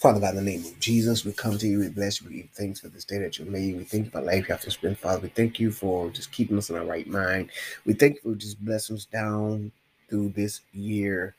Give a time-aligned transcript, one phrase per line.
[0.00, 1.80] Father God, in the name of Jesus, we come to you.
[1.80, 2.28] We bless you.
[2.30, 3.76] We give thanks for this day that you made.
[3.76, 5.22] We thank you for life after spend, Father.
[5.22, 7.50] We thank you for just keeping us in our right mind.
[7.86, 9.72] We thank you for just blessing us down
[10.08, 11.34] through this year.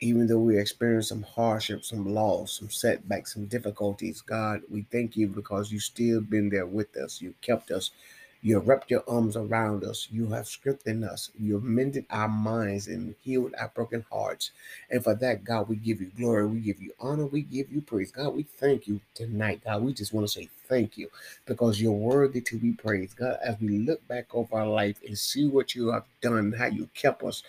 [0.00, 5.16] Even though we experienced some hardship, some loss, some setbacks, some difficulties, God, we thank
[5.16, 7.20] you because you've still been there with us.
[7.22, 7.90] You kept us.
[8.44, 10.06] You have wrapped your arms around us.
[10.12, 11.30] You have strengthened us.
[11.40, 14.50] You have mended our minds and healed our broken hearts.
[14.90, 16.46] And for that, God, we give you glory.
[16.46, 17.26] We give you honor.
[17.26, 18.12] We give you praise.
[18.12, 19.62] God, we thank you tonight.
[19.64, 21.08] God, we just want to say thank you
[21.46, 23.16] because you're worthy to be praised.
[23.16, 26.66] God, as we look back over our life and see what you have done, how
[26.66, 27.42] you kept us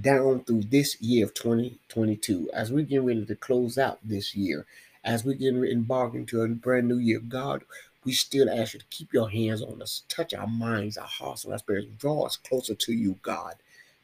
[0.00, 4.66] down through this year of 2022, as we get ready to close out this year,
[5.04, 7.62] as we get embarking to a brand new year, God,
[8.04, 11.44] we still ask you to keep your hands on us, touch our minds, our hearts,
[11.44, 13.54] and our spirits, draw us closer to you, God.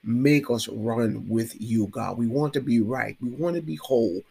[0.02, 2.18] Make us run with you, God.
[2.18, 4.22] We want to be right, we want to be whole,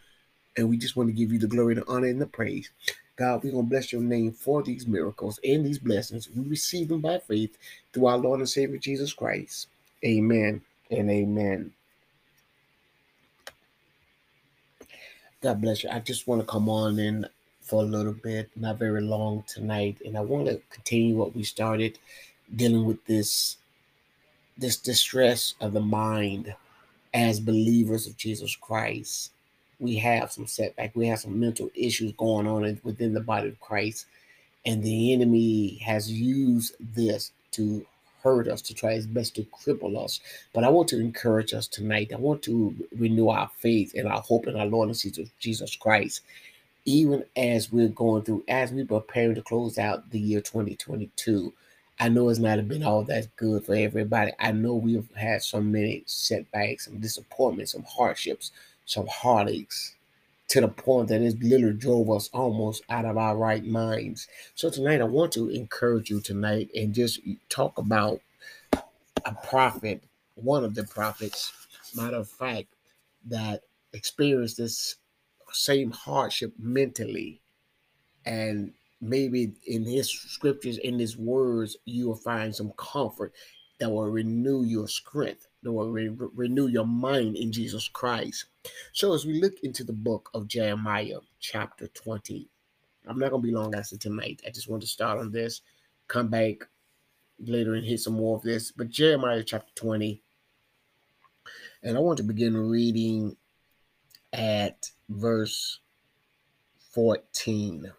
[0.55, 2.69] and we just want to give you the glory, the honor, and the praise.
[3.17, 6.29] God, we're going to bless your name for these miracles and these blessings.
[6.29, 7.57] We receive them by faith
[7.93, 9.67] through our Lord and Savior Jesus Christ.
[10.03, 11.71] Amen and amen.
[15.41, 15.89] God bless you.
[15.89, 17.27] I just want to come on and
[17.65, 21.43] for a little bit, not very long tonight, and I want to continue what we
[21.43, 21.97] started
[22.55, 23.57] dealing with this
[24.57, 26.55] this distress of the mind
[27.13, 29.31] as believers of Jesus Christ.
[29.79, 33.59] We have some setback, we have some mental issues going on within the body of
[33.59, 34.05] Christ,
[34.65, 37.85] and the enemy has used this to
[38.23, 40.19] hurt us, to try his best to cripple us.
[40.53, 42.11] But I want to encourage us tonight.
[42.13, 46.21] I want to renew our faith and our hope in our Lord and Jesus Christ
[46.85, 51.53] even as we're going through, as we're preparing to close out the year 2022,
[51.99, 54.31] I know it's not been all that good for everybody.
[54.39, 58.51] I know we've had so many setbacks, some disappointments, some hardships,
[58.85, 59.95] some heartaches,
[60.49, 64.27] to the point that it literally drove us almost out of our right minds.
[64.53, 67.19] So tonight, I want to encourage you tonight and just
[67.49, 68.21] talk about
[68.73, 70.03] a prophet,
[70.35, 71.51] one of the prophets,
[71.95, 72.67] matter of fact,
[73.25, 73.61] that
[73.93, 74.97] experienced this
[75.55, 77.41] same hardship mentally.
[78.25, 83.33] And maybe in his scriptures in his words you will find some comfort
[83.79, 88.45] that will renew your strength that will re- renew your mind in jesus christ.
[88.93, 92.47] So as we look into the book of jeremiah chapter 20
[93.07, 94.41] i'm not going to be long as tonight.
[94.47, 95.61] I just want to start on this
[96.07, 96.67] come back
[97.39, 98.71] later and hit some more of this.
[98.71, 100.21] But jeremiah chapter 20
[101.83, 103.35] and i want to begin reading
[104.35, 105.79] at verse
[106.91, 107.91] 14.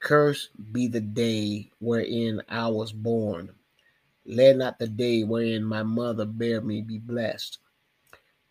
[0.00, 3.54] Cursed be the day wherein I was born.
[4.24, 7.58] Let not the day wherein my mother bare me be blessed.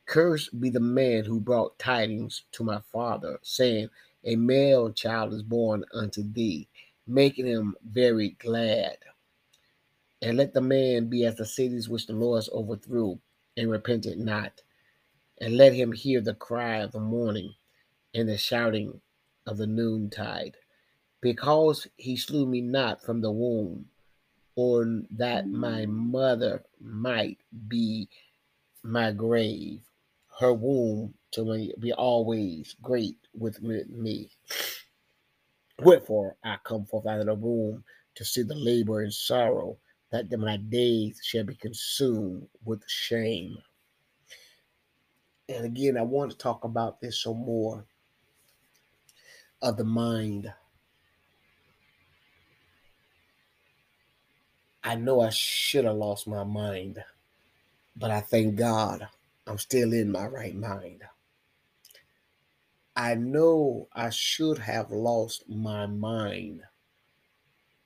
[0.05, 3.89] Cursed be the man who brought tidings to my father, saying,
[4.23, 6.69] A male child is born unto thee,
[7.07, 8.97] making him very glad.
[10.21, 13.19] And let the man be as the cities which the Lord overthrew,
[13.57, 14.61] and repented not
[15.39, 17.53] and let him hear the cry of the morning
[18.13, 19.01] and the shouting
[19.45, 20.55] of the noontide.
[21.21, 23.87] Because he slew me not from the womb,
[24.55, 28.07] or that my mother might be
[28.83, 29.81] my grave,
[30.39, 34.29] her womb to be always great with me.
[35.79, 37.83] Wherefore I come forth out of the womb
[38.15, 39.77] to see the labor and sorrow,
[40.11, 43.57] that my days shall be consumed with shame.
[45.47, 47.85] And again, I want to talk about this some more
[49.61, 50.51] of the mind.
[54.83, 57.03] I know I should have lost my mind,
[57.95, 59.07] but I thank God
[59.47, 61.03] I'm still in my right mind.
[62.95, 66.61] I know I should have lost my mind,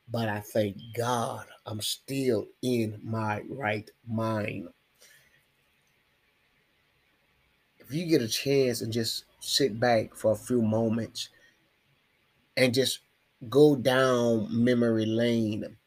[0.08, 4.70] but I thank God I'm still in my right mind.
[7.90, 11.30] If you get a chance and just sit back for a few moments
[12.56, 13.00] and just
[13.50, 15.78] go down memory lane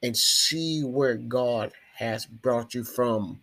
[0.00, 3.42] and see where God has brought you from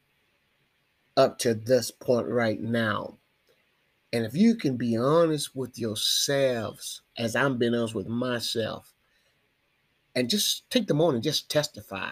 [1.17, 3.17] up to this point right now.
[4.13, 8.93] And if you can be honest with yourselves, as I'm being honest with myself,
[10.15, 12.11] and just take the moment and just testify.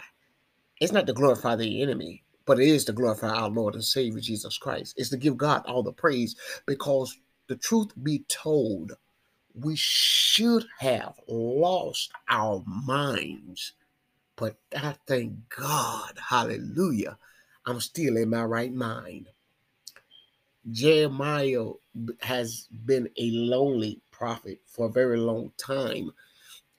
[0.82, 4.20] It's not to glorify the enemy but it is to glorify our Lord and Savior
[4.20, 4.94] Jesus Christ.
[4.98, 8.94] It's to give God all the praise because the truth be told,
[9.54, 13.74] we should have lost our minds.
[14.36, 17.18] But I thank God, hallelujah,
[17.66, 19.30] I'm still in my right mind.
[20.72, 21.66] Jeremiah
[22.22, 26.12] has been a lonely prophet for a very long time.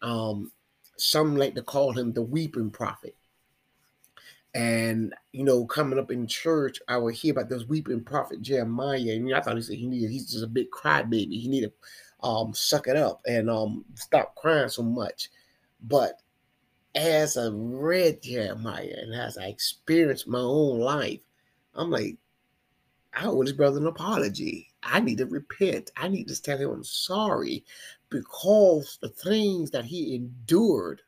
[0.03, 0.51] Um,
[0.97, 3.17] some like to call him the weeping prophet.
[4.57, 9.01] And you know, coming up in church, I would hear about this weeping prophet Jeremiah,
[9.01, 11.39] and I thought he said he needed he's just a big crybaby.
[11.39, 11.73] He needed
[12.23, 15.29] um suck it up and um stop crying so much.
[15.83, 16.23] But
[16.95, 21.21] as I read Jeremiah and as I experienced my own life,
[21.75, 22.17] I'm like,
[23.13, 24.69] I owe this brother an apology.
[24.83, 25.91] I need to repent.
[25.99, 27.63] I need to tell him I'm sorry
[28.09, 31.03] because the things that he endured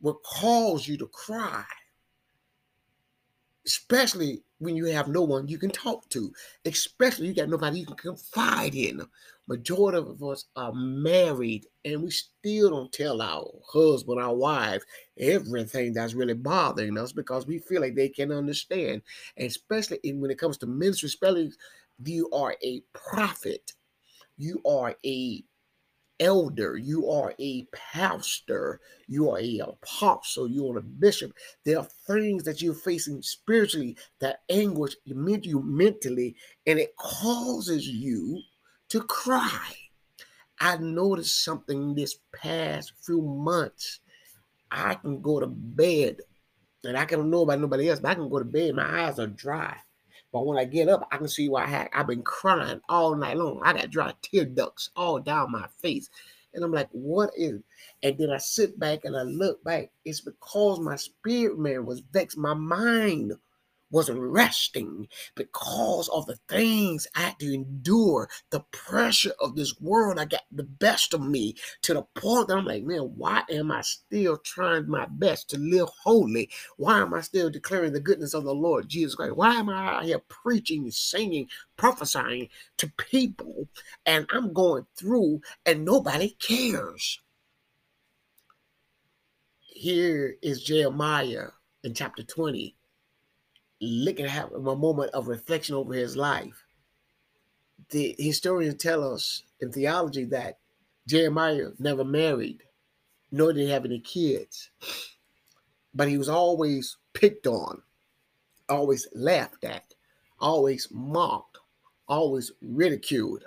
[0.00, 1.64] will cause you to cry
[3.66, 6.32] especially when you have no one you can talk to,
[6.64, 9.00] especially you got nobody you can confide in.
[9.48, 14.82] Majority of us are married and we still don't tell our husband, our wife,
[15.18, 19.02] everything that's really bothering us because we feel like they can understand.
[19.36, 21.52] And especially in, when it comes to ministry, especially
[22.04, 23.72] you are a prophet,
[24.36, 25.42] you are a
[26.20, 31.32] elder, you are a pastor, you are a apostle, you are a bishop.
[31.64, 36.36] There are things that you're facing spiritually that anguish you mentally,
[36.66, 38.40] and it causes you
[38.90, 39.72] to cry.
[40.60, 44.00] I noticed something this past few months.
[44.70, 46.18] I can go to bed,
[46.84, 49.18] and I can know about nobody else, but I can go to bed, my eyes
[49.18, 49.76] are dry.
[50.32, 53.16] But when I get up, I can see why I had, I've been crying all
[53.16, 53.60] night long.
[53.64, 56.08] I got dry tear ducts all down my face.
[56.54, 57.60] And I'm like, what is
[58.02, 59.90] And then I sit back and I look back.
[60.04, 62.38] It's because my spirit man was vexed.
[62.38, 63.34] My mind
[63.90, 68.28] wasn't resting because of the things I had to endure.
[68.50, 72.56] The pressure of this world, I got the best of me to the point that
[72.56, 76.50] I'm like, man, why am I still trying my best to live holy?
[76.76, 79.36] Why am I still declaring the goodness of the Lord Jesus Christ?
[79.36, 82.48] Why am I out here preaching, singing, prophesying
[82.78, 83.68] to people
[84.06, 87.20] and I'm going through and nobody cares?
[89.60, 91.48] Here is Jeremiah
[91.82, 92.76] in chapter 20
[93.80, 96.64] looking at a moment of reflection over his life.
[97.90, 100.58] The historians tell us in theology that
[101.06, 102.62] Jeremiah never married,
[103.32, 104.70] nor did he have any kids,
[105.94, 107.82] but he was always picked on,
[108.68, 109.94] always laughed at,
[110.38, 111.58] always mocked,
[112.06, 113.44] always ridiculed,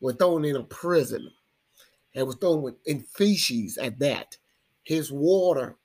[0.00, 1.30] was thrown in a prison,
[2.14, 4.36] and was thrown in feces at that.
[4.84, 5.76] His water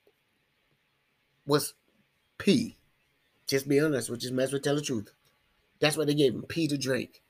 [1.46, 1.74] was
[2.38, 2.78] pee.
[3.48, 5.10] Just be honest, which is mess with tell the truth.
[5.80, 7.22] That's what they gave him, to drink.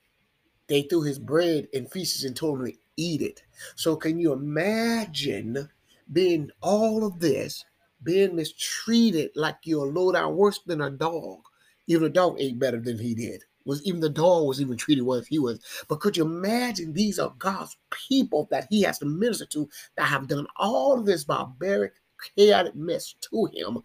[0.66, 3.42] They threw his bread and feces and told him to eat it.
[3.76, 5.68] So can you imagine
[6.12, 7.64] being all of this,
[8.02, 11.40] being mistreated like you're low down worse than a dog?
[11.86, 13.44] Even a dog ate better than he did.
[13.64, 15.60] Was even the dog was even treated worse he was.
[15.88, 20.06] But could you imagine these are God's people that he has to minister to that
[20.06, 21.92] have done all of this barbaric,
[22.36, 23.78] chaotic mess to him,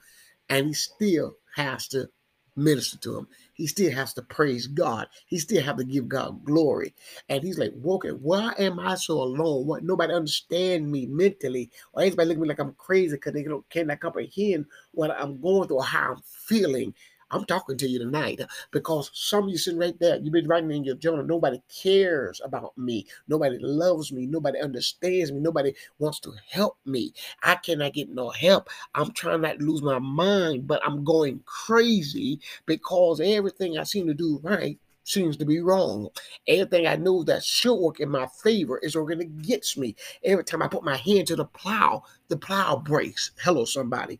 [0.50, 2.10] and he still has to
[2.56, 3.28] minister to him.
[3.54, 5.08] He still has to praise God.
[5.28, 6.94] He still have to give God glory.
[7.30, 9.66] And he's like, okay, why am I so alone?
[9.68, 13.44] What nobody understand me mentally, or anybody look at me like I'm crazy because they
[13.44, 16.94] don't cannot comprehend what I'm going through or how I'm feeling.
[17.34, 20.70] I'm talking to you tonight because some of you sitting right there, you've been writing
[20.70, 21.26] in your journal.
[21.26, 23.08] Nobody cares about me.
[23.28, 24.28] Nobody loves me.
[24.28, 25.40] Nobody understands me.
[25.40, 27.12] Nobody wants to help me.
[27.42, 28.70] I cannot get no help.
[28.94, 34.06] I'm trying not to lose my mind, but I'm going crazy because everything I seem
[34.06, 36.10] to do right seems to be wrong.
[36.48, 39.96] Everything I know that should work in my favor is working against me.
[40.24, 43.32] Every time I put my hand to the plow, the plow breaks.
[43.44, 44.20] Hello, somebody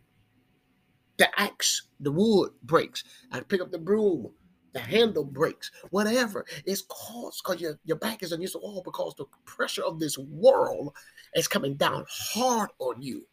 [1.16, 3.04] the axe, the wood breaks.
[3.30, 4.30] I pick up the broom,
[4.72, 6.44] the handle breaks, whatever.
[6.64, 10.18] It's caused because your, your back is against the wall because the pressure of this
[10.18, 10.94] world
[11.34, 13.26] is coming down hard on you.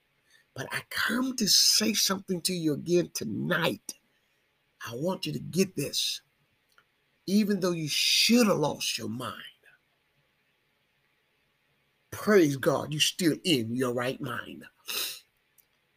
[0.56, 3.94] But I come to say something to you again tonight.
[4.86, 6.22] I want you to get this.
[7.28, 9.36] Even though you should have lost your mind,
[12.12, 14.66] praise God, you're still in your right mind.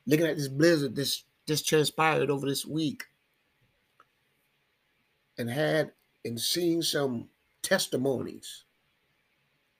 [0.06, 3.04] Looking at this blizzard, this just transpired over this week.
[5.36, 5.92] And had
[6.24, 7.28] and seen some
[7.62, 8.64] testimonies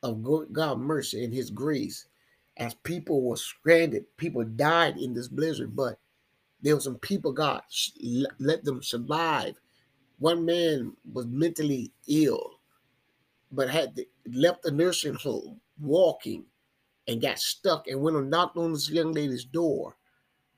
[0.02, 2.06] of God mercy and his grace
[2.56, 5.98] as people were stranded, people died in this blizzard, but
[6.60, 7.62] there were some people God
[8.38, 9.56] let them survive.
[10.18, 12.60] One man was mentally ill,
[13.50, 16.44] but had left the nursing home walking
[17.08, 19.96] and got stuck and went and knocked on this young lady's door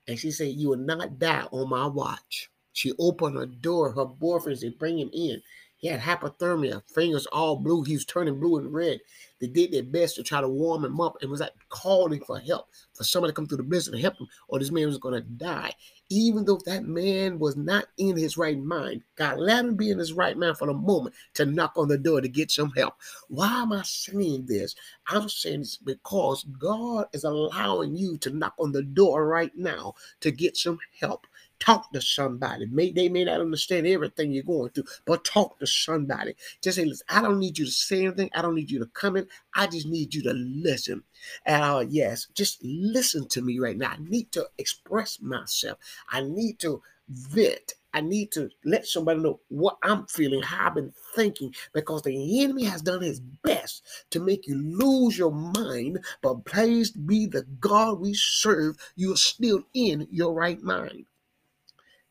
[0.07, 2.49] and she said, You will not die on my watch.
[2.73, 3.91] She opened her door.
[3.91, 5.41] Her boyfriend said, Bring him in.
[5.77, 7.83] He had hypothermia, fingers all blue.
[7.83, 8.99] He was turning blue and red.
[9.39, 12.39] They did their best to try to warm him up and was like calling for
[12.39, 14.97] help, for somebody to come through the business to help him, or this man was
[14.97, 15.71] going to die.
[16.09, 19.99] Even though that man was not in his right mind, God let him be in
[19.99, 22.95] his right mind for the moment to knock on the door to get some help.
[23.27, 24.73] Why am I saying this?
[25.07, 29.93] I'm saying this because God is allowing you to knock on the door right now
[30.21, 31.27] to get some help.
[31.59, 32.67] Talk to somebody.
[32.67, 36.35] May, they may not understand everything you're going through, but talk to somebody.
[36.61, 38.29] Just say, listen, I don't need you to say anything.
[38.35, 39.27] I don't need you to come in.
[39.55, 41.03] I just need you to listen.
[41.45, 43.91] Uh, yes, just listen to me right now.
[43.91, 45.79] I need to express myself.
[46.09, 47.73] I need to vent.
[47.93, 52.43] I need to let somebody know what I'm feeling, how I've been thinking, because the
[52.43, 55.99] enemy has done his best to make you lose your mind.
[56.21, 61.05] But praised be the God we serve, you're still in your right mind.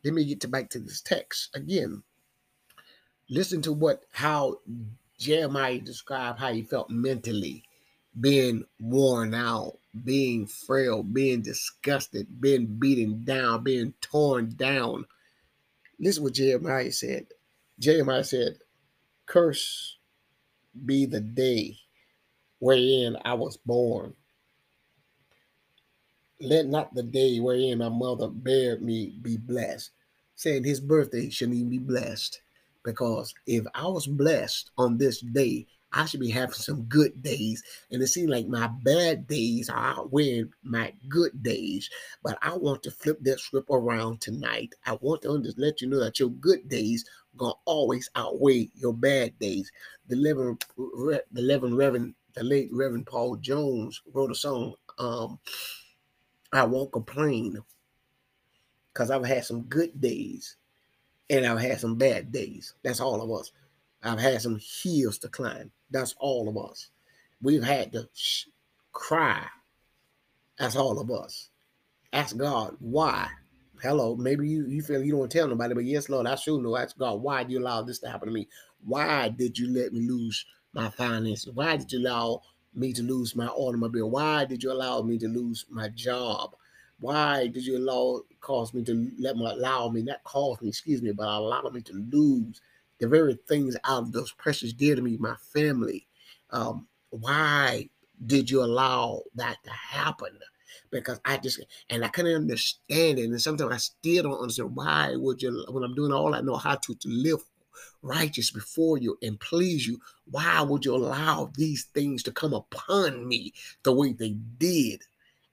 [0.06, 2.04] Let me get to back to this text again.
[3.28, 4.60] Listen to what how
[5.18, 7.64] Jeremiah described how he felt mentally,
[8.20, 15.06] being worn out, being frail, being disgusted, being beaten down, being torn down.
[15.98, 17.26] Listen what Jeremiah said.
[17.80, 18.58] Jeremiah said,
[19.26, 19.96] Curse
[20.84, 21.78] be the day
[22.60, 24.14] wherein I was born
[26.40, 29.90] let not the day wherein my mother bare me be blessed.
[30.36, 32.40] Saying his birthday shouldn't even be blessed.
[32.84, 37.62] Because if I was blessed on this day, I should be having some good days.
[37.90, 41.88] And it seems like my bad days are outweighing my good days.
[42.22, 44.74] But I want to flip that script around tonight.
[44.84, 48.10] I want to just let you know that your good days are going to always
[48.14, 49.72] outweigh your bad days.
[50.08, 54.74] The 11, the 11 Reverend, the late Reverend Paul Jones wrote a song.
[54.98, 55.38] Um,
[56.52, 57.58] I won't complain
[58.96, 60.56] because I've had some good days
[61.28, 62.72] and I've had some bad days.
[62.82, 63.52] That's all of us.
[64.02, 65.70] I've had some hills to climb.
[65.90, 66.88] That's all of us.
[67.42, 68.46] We've had to sh-
[68.92, 69.44] cry.
[70.58, 71.50] That's all of us.
[72.14, 73.28] Ask God why.
[73.82, 76.76] Hello, maybe you, you feel you don't tell nobody, but yes, Lord, I sure know.
[76.76, 78.48] Ask God, why you allow this to happen to me?
[78.82, 81.52] Why did you let me lose my finances?
[81.52, 82.40] Why did you allow
[82.74, 84.08] me to lose my automobile?
[84.08, 86.56] Why did you allow me to lose my job?
[86.98, 91.02] Why did you allow cause me to let me allow me, not cause me, excuse
[91.02, 92.60] me, but allow me to lose
[92.98, 96.06] the very things out of those precious dear to me, my family?
[96.50, 97.90] Um, why
[98.24, 100.38] did you allow that to happen?
[100.90, 101.60] Because I just
[101.90, 105.84] and I couldn't understand it, and sometimes I still don't understand why would you when
[105.84, 107.40] I'm doing all I know how to to live
[108.02, 110.00] righteous before you and please you,
[110.30, 115.02] why would you allow these things to come upon me the way they did?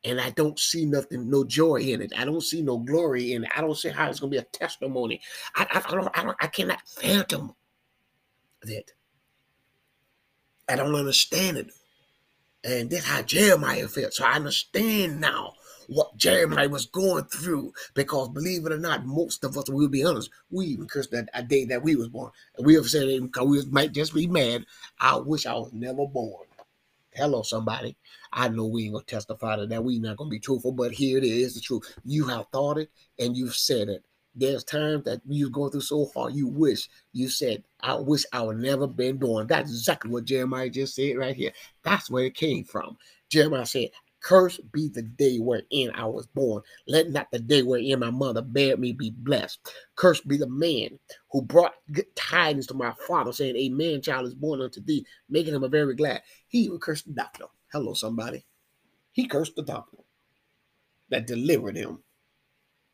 [0.05, 2.11] And I don't see nothing, no joy in it.
[2.17, 3.51] I don't see no glory in it.
[3.55, 5.21] I don't see how it's going to be a testimony.
[5.55, 7.55] I, I, I, don't, I, don't, I cannot fathom
[8.63, 8.91] that.
[10.67, 11.71] I don't understand it.
[12.63, 14.13] And that's how Jeremiah felt.
[14.13, 15.53] So I understand now
[15.87, 17.73] what Jeremiah was going through.
[17.93, 21.29] Because believe it or not, most of us, we'll be honest, we even cursed that
[21.33, 22.31] a day that we was born.
[22.59, 24.65] We have said it because we might just be mad.
[24.99, 26.45] I wish I was never born.
[27.15, 27.95] Hello, somebody.
[28.31, 29.83] I know we ain't gonna testify to that.
[29.83, 31.95] We not gonna be truthful, but here it is, the truth.
[32.03, 32.89] You have thought it
[33.19, 34.03] and you've said it.
[34.35, 38.41] There's times that you go through so hard, you wish you said, I wish I
[38.41, 39.45] would never been born.
[39.45, 41.51] That's exactly what Jeremiah just said right here.
[41.83, 42.97] That's where it came from.
[43.29, 43.89] Jeremiah said,
[44.23, 46.63] Cursed be the day wherein I was born.
[46.87, 49.59] Let not the day wherein my mother bare me be blessed.
[49.95, 50.97] Cursed be the man
[51.31, 55.05] who brought good tidings to my father, saying, A man child is born unto thee,
[55.29, 56.21] making him a very glad.
[56.47, 57.45] He even cursed the doctor.
[57.73, 58.45] Hello, somebody.
[59.11, 59.97] He cursed the doctor
[61.09, 61.99] that delivered him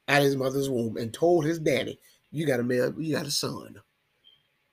[0.07, 2.00] of his mother's womb and told his daddy,
[2.31, 3.79] You got a man, you got a son.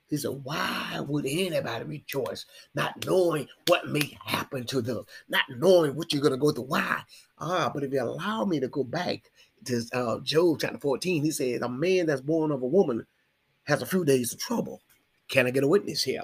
[0.08, 5.94] He said, Why would anybody rejoice not knowing what may happen to them, not knowing
[5.96, 6.64] what you're going to go through?
[6.64, 7.02] Why?
[7.38, 9.30] Ah, but if you allow me to go back
[9.64, 13.06] to uh, Job chapter 14, he said, A man that's born of a woman
[13.64, 14.80] has a few days of trouble.
[15.28, 16.22] Can I get a witness here?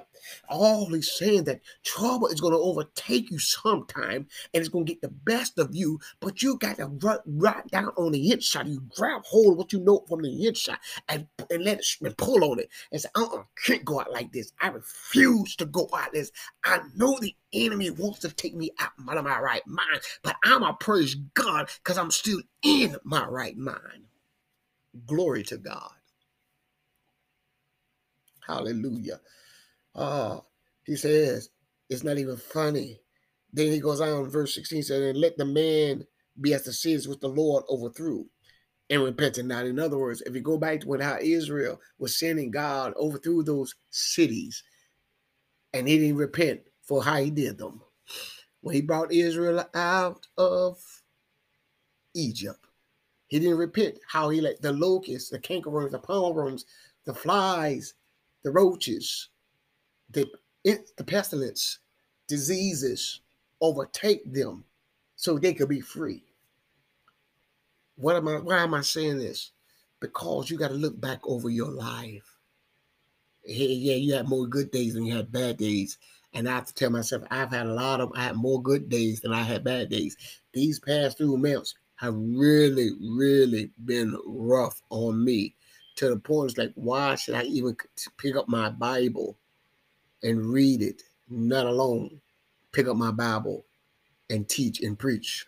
[0.48, 4.92] All he's saying that trouble is going to overtake you sometime and it's going to
[4.92, 8.68] get the best of you, but you got to run right down on the inside.
[8.68, 10.78] You grab hold of what you know from the inside
[11.08, 14.12] and, and let it and pull on it and say, uh uh can't go out
[14.12, 14.52] like this.
[14.60, 16.30] I refuse to go out like this.
[16.64, 20.62] I know the enemy wants to take me out of my right mind, but I'm
[20.62, 24.04] a praise God because I'm still in my right mind.
[25.06, 25.90] Glory to God.
[28.46, 29.20] Hallelujah.
[29.94, 30.42] Ah,
[30.84, 31.50] he says,
[31.88, 33.00] it's not even funny.
[33.52, 36.06] Then he goes on, verse 16 says, and let the man
[36.40, 38.26] be as the cities which the Lord overthrew,
[38.90, 39.66] and repented not.
[39.66, 43.42] In other words, if you go back to when how Israel was sinning, God overthrew
[43.42, 44.62] those cities
[45.72, 47.80] and he didn't repent for how he did them.
[48.60, 50.78] When he brought Israel out of
[52.14, 52.66] Egypt,
[53.28, 56.64] he didn't repent how he let the locusts, the cankerworms, the palmerworms,
[57.06, 57.94] the flies,
[58.42, 59.28] the roaches,
[60.10, 60.28] the,
[60.64, 61.78] the pestilence,
[62.28, 63.20] diseases
[63.60, 64.64] overtake them
[65.16, 66.24] so they could be free.
[67.96, 69.52] What am I why am I saying this?
[70.00, 72.38] Because you got to look back over your life.
[73.44, 75.98] Yeah, you had more good days than you had bad days.
[76.32, 78.88] And I have to tell myself, I've had a lot of I had more good
[78.88, 80.16] days than I had bad days.
[80.52, 85.54] These past few months have really, really been rough on me
[85.96, 87.76] to the point it's like, why should I even
[88.16, 89.36] pick up my Bible
[90.22, 92.20] and read it, not alone
[92.72, 93.64] pick up my Bible
[94.30, 95.46] and teach and preach?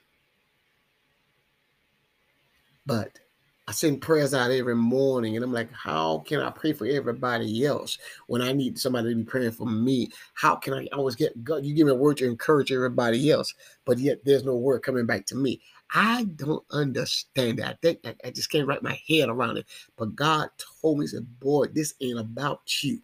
[2.86, 3.18] But
[3.66, 7.64] I send prayers out every morning, and I'm like, how can I pray for everybody
[7.64, 10.10] else when I need somebody to be praying for me?
[10.34, 11.64] How can I always get God?
[11.64, 13.54] You give me a word to encourage everybody else,
[13.86, 15.62] but yet there's no word coming back to me.
[15.94, 17.68] I don't understand that.
[17.68, 19.66] I think I, I just can't wrap my head around it.
[19.96, 20.50] But God
[20.82, 23.00] told me, said, boy, this ain't about you.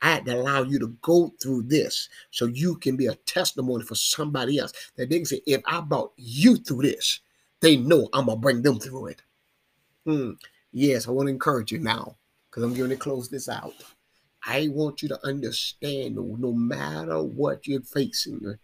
[0.00, 3.84] I had to allow you to go through this so you can be a testimony
[3.84, 4.72] for somebody else.
[4.96, 7.20] That they can say, if I brought you through this,
[7.60, 9.22] they know I'm gonna bring them through it.
[10.04, 10.32] Hmm.
[10.72, 12.16] Yes, I want to encourage you now
[12.50, 13.74] because I'm going to close this out.
[14.44, 18.56] I want you to understand no matter what you're facing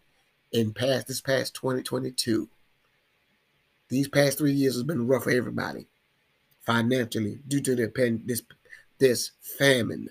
[0.51, 2.49] in past this past 2022,
[3.89, 5.87] these past three years has been rough for everybody
[6.67, 8.43] financially due to the this
[8.99, 10.09] this famine.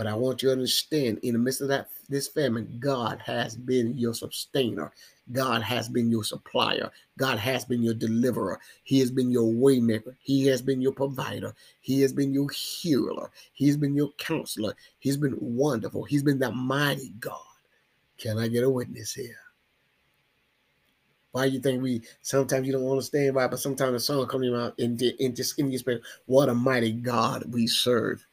[0.00, 3.54] But I want you to understand, in the midst of that this famine, God has
[3.54, 4.92] been your sustainer.
[5.30, 6.90] God has been your supplier.
[7.18, 8.58] God has been your deliverer.
[8.82, 10.14] He has been your waymaker.
[10.22, 11.54] He has been your provider.
[11.82, 13.30] He has been your healer.
[13.52, 14.74] He's been your counselor.
[15.00, 16.04] He's been wonderful.
[16.04, 17.36] He's been that mighty God.
[18.16, 19.36] Can I get a witness here?
[21.32, 24.54] Why do you think we sometimes you don't understand why, but sometimes the song coming
[24.54, 28.24] out and, and just in your spirit, what a mighty God we serve.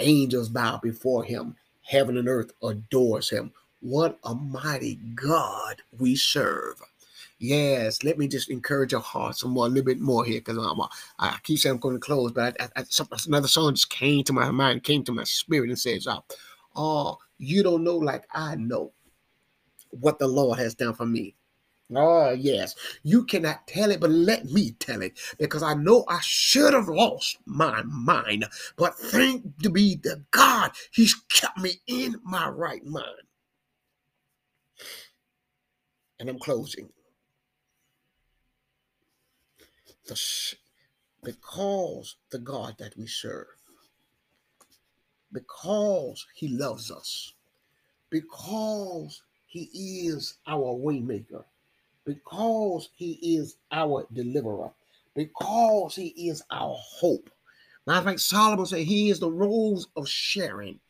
[0.00, 3.52] Angels bow before him, heaven and earth adores him.
[3.80, 6.80] What a mighty God we serve.
[7.38, 10.56] Yes, let me just encourage your heart some more, a little bit more here, because
[10.56, 10.80] I'm,
[11.18, 12.84] I keep saying I'm going to close, but I, I, I,
[13.26, 16.24] another song just came to my mind, came to my spirit, and says, "Oh,
[16.76, 18.92] oh, you don't know like I know
[19.90, 21.34] what the Lord has done for me."
[21.94, 22.74] Oh, yes.
[23.02, 26.88] You cannot tell it, but let me tell it because I know I should have
[26.88, 28.46] lost my mind.
[28.76, 33.28] But thank to be the God, He's kept me in my right mind.
[36.18, 36.88] And I'm closing.
[41.22, 43.46] Because the God that we serve,
[45.32, 47.34] because He loves us,
[48.10, 51.44] because He is our waymaker,
[52.04, 54.70] because He is our deliverer,
[55.14, 57.30] because He is our hope.
[57.86, 60.80] Matter of fact, Solomon said He is the rose of Sharon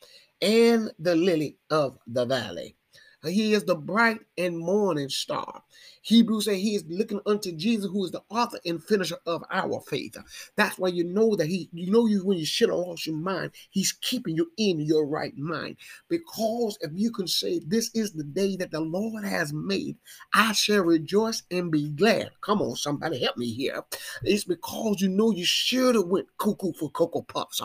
[0.43, 2.77] and the lily of the valley.
[3.25, 5.63] He is the bright and morning star.
[6.03, 9.81] Hebrews say he is looking unto Jesus, who is the author and finisher of our
[9.81, 10.17] faith.
[10.57, 13.17] That's why you know that he, you know, you when you should have lost your
[13.17, 15.77] mind, he's keeping you in your right mind.
[16.09, 19.97] Because if you can say, This is the day that the Lord has made,
[20.35, 22.31] I shall rejoice and be glad.
[22.43, 23.83] Come on, somebody help me here.
[24.23, 27.63] It's because you know you should have went cuckoo for Cocoa Puffs.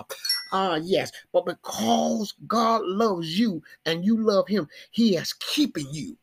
[0.51, 6.17] Ah, yes, but because God loves you and you love him, he is keeping you.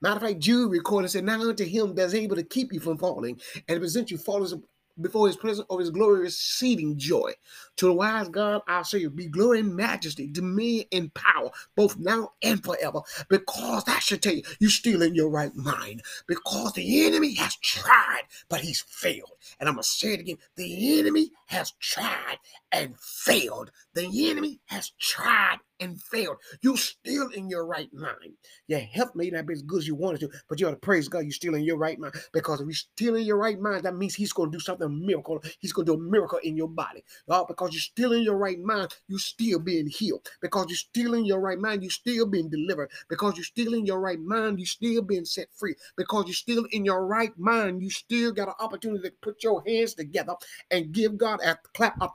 [0.00, 2.80] Matter of fact, Jude recorded and said, Now unto him that's able to keep you
[2.80, 4.54] from falling and present you faultless
[5.00, 7.32] before his presence of his glory, receiving joy.
[7.76, 12.32] To the wise God, our Savior, be glory and majesty, dominion and power, both now
[12.42, 13.00] and forever.
[13.28, 16.02] Because that should tell you, you're still in your right mind.
[16.26, 19.32] Because the enemy has tried, but he's failed.
[19.60, 22.38] And I'm going to say it again the enemy has tried
[22.72, 23.70] and failed.
[23.94, 26.36] The enemy has tried and failed.
[26.60, 28.34] You're still in your right mind.
[28.66, 30.76] Your health may not be as good as you wanted to, but you ought to
[30.76, 31.20] praise God.
[31.20, 32.14] You're still in your right mind.
[32.32, 35.06] Because if you're still in your right mind, that means He's going to do something
[35.06, 35.42] miracle.
[35.60, 37.04] He's going to do a miracle in your body.
[37.28, 40.28] Uh, because you're still in your right mind, you're still being healed.
[40.40, 42.90] Because you're still in your right mind, you're still being delivered.
[43.08, 45.74] Because you're still in your right mind, you're still being set free.
[45.96, 49.62] Because you're still in your right mind, you still got an opportunity to put your
[49.66, 50.34] hands together
[50.70, 52.08] and give God a clap, a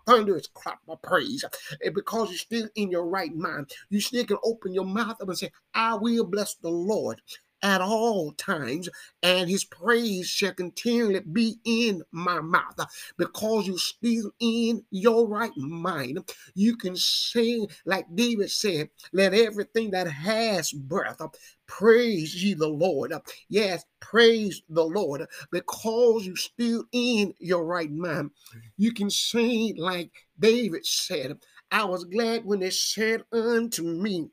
[0.53, 1.43] clap of praise.
[1.84, 5.27] And because you're still in your right mind, you still can open your mouth up
[5.27, 7.21] and say, I will bless the Lord
[7.63, 8.89] at all times,
[9.23, 12.78] and his praise shall continually be in my mouth.
[13.17, 16.19] Because you're still in your right mind,
[16.54, 21.21] you can sing like David said, Let everything that has breath
[21.67, 23.13] praise ye the Lord.
[23.49, 28.32] Yes, praise the Lord because you're still in your right mind.
[28.78, 31.38] You can sing like David said,
[31.71, 34.30] I was glad when they said unto me,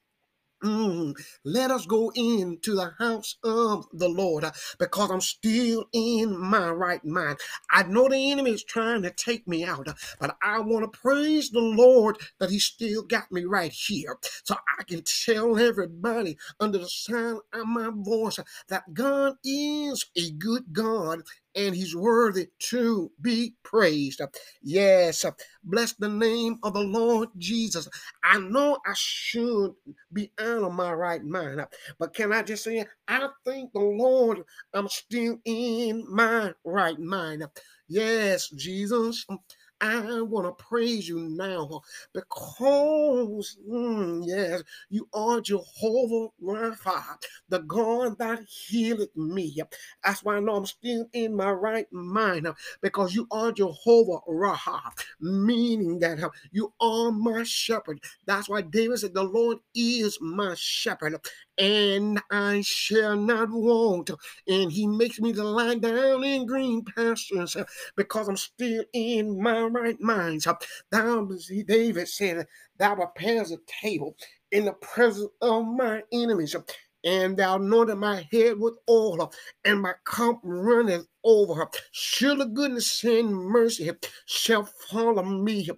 [0.62, 6.38] Mm, let us go into the house of the Lord uh, because I'm still in
[6.38, 7.38] my right mind.
[7.70, 10.98] I know the enemy is trying to take me out, uh, but I want to
[11.00, 14.18] praise the Lord that He still got me right here.
[14.44, 20.30] So I can tell everybody under the sound of my voice that God is a
[20.32, 21.22] good God
[21.54, 24.20] and he's worthy to be praised.
[24.62, 25.24] Yes,
[25.64, 27.88] bless the name of the Lord Jesus.
[28.24, 29.72] I know I should
[30.12, 31.66] be out of my right mind,
[31.98, 34.38] but can I just say, I thank the Lord
[34.74, 37.44] I'm still in my right mind.
[37.88, 39.26] Yes, Jesus.
[39.80, 41.78] I want to praise you now uh,
[42.12, 47.02] because, mm, yes, you are Jehovah Rapha,
[47.48, 49.56] the God that healeth me.
[50.04, 54.20] That's why I know I'm still in my right mind uh, because you are Jehovah
[54.28, 54.80] Rapha,
[55.20, 58.00] meaning that uh, you are my shepherd.
[58.26, 61.16] That's why David said, The Lord is my shepherd,
[61.58, 64.10] and I shall not want.
[64.46, 67.56] And he makes me to lie down in green pastures
[67.96, 70.44] because I'm still in my right mind.
[70.90, 71.28] Thou,
[71.66, 72.46] David said,
[72.78, 74.16] Thou prepares a table
[74.52, 76.56] in the presence of my enemies.
[77.04, 79.32] And thou anointed my head with oil,
[79.64, 81.66] and my cup runneth over.
[81.92, 83.90] Surely goodness and mercy
[84.26, 85.68] shall follow me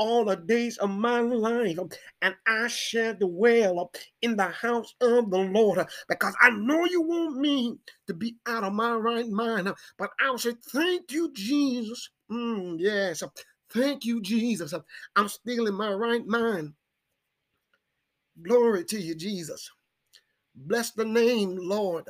[0.00, 1.78] all the days of my life,
[2.22, 7.36] and I shall dwell in the house of the Lord because I know you want
[7.36, 9.70] me to be out of my right mind.
[9.98, 12.08] But I'll say, Thank you, Jesus.
[12.32, 13.22] Mm, yes,
[13.74, 14.72] thank you, Jesus.
[15.16, 16.72] I'm still in my right mind.
[18.42, 19.70] Glory to you, Jesus.
[20.54, 22.08] Bless the name, Lord.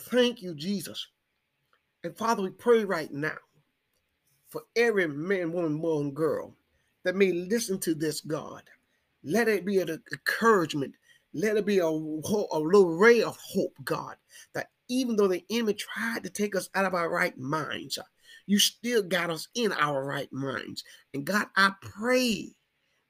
[0.00, 1.06] Thank you, Jesus.
[2.02, 3.36] And Father, we pray right now
[4.50, 6.54] for every man, woman, boy, and girl
[7.04, 8.62] that may listen to this, God.
[9.22, 10.94] Let it be an encouragement.
[11.32, 11.88] Let it be a, a
[12.58, 14.16] little ray of hope, God,
[14.54, 18.02] that even though the enemy tried to take us out of our right minds, uh,
[18.46, 20.82] you still got us in our right minds.
[21.14, 22.56] And God, I pray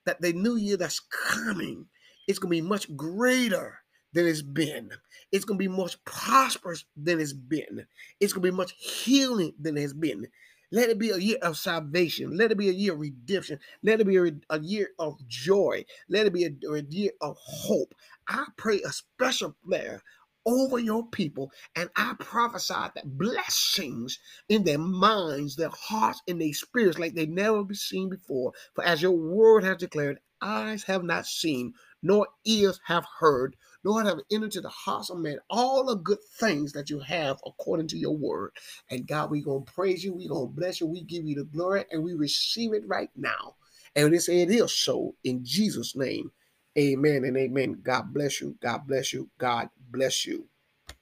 [0.05, 1.87] that the new year that's coming
[2.29, 3.79] is going to be much greater
[4.13, 4.91] than it's been.
[5.33, 7.87] It's going to be much prosperous than it's been.
[8.19, 10.27] It's going to be much healing than it's been.
[10.73, 12.37] Let it be a year of salvation.
[12.37, 13.59] Let it be a year of redemption.
[13.83, 15.85] Let it be a, a year of joy.
[16.09, 17.95] Let it be a, a year of hope.
[18.29, 20.03] I pray a special prayer
[20.47, 26.53] over your people, and I prophesy that blessings in their minds, their hearts, and their
[26.53, 28.53] spirits like they've never been seen before.
[28.75, 34.07] For as your word has declared, eyes have not seen, nor ears have heard, Lord,
[34.07, 37.89] have entered to the hearts of men all the good things that you have according
[37.89, 38.53] to your word.
[38.91, 40.13] And God, we're going to praise you.
[40.13, 40.87] We're going to bless you.
[40.87, 43.57] We give you the glory and we receive it right now.
[43.97, 46.31] And it is so in Jesus' name.
[46.79, 47.81] Amen and amen.
[47.83, 48.57] God bless you.
[48.61, 49.29] God bless you.
[49.39, 50.47] God bless you.